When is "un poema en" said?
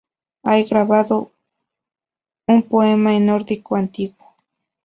2.47-3.27